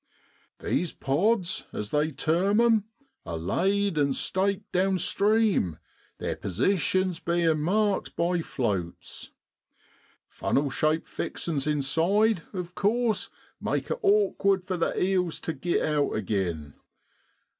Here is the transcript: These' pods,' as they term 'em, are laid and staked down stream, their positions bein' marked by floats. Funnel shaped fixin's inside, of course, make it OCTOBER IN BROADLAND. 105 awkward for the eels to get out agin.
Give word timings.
These' 0.57 0.93
pods,' 1.09 1.65
as 1.71 1.91
they 1.91 2.09
term 2.09 2.59
'em, 2.59 2.85
are 3.23 3.37
laid 3.37 3.99
and 3.99 4.15
staked 4.15 4.71
down 4.71 4.97
stream, 4.97 5.77
their 6.17 6.35
positions 6.35 7.19
bein' 7.19 7.59
marked 7.59 8.15
by 8.15 8.41
floats. 8.41 9.29
Funnel 10.27 10.71
shaped 10.71 11.07
fixin's 11.07 11.67
inside, 11.67 12.41
of 12.51 12.73
course, 12.73 13.29
make 13.59 13.91
it 13.91 13.99
OCTOBER 14.01 14.01
IN 14.01 14.01
BROADLAND. 14.01 14.41
105 14.41 14.41
awkward 14.41 14.65
for 14.65 14.77
the 14.77 15.03
eels 15.03 15.39
to 15.39 15.53
get 15.53 15.83
out 15.83 16.15
agin. 16.17 16.73